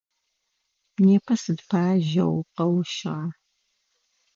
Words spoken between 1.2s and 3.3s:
сыд пае жьэу укъэущыгъа?